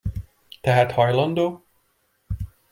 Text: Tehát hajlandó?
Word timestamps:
Tehát 0.61 0.91
hajlandó? 0.91 1.65